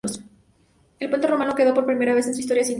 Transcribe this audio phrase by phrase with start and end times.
[0.99, 2.69] El puente romano quedó por primera vez en su historia sin río.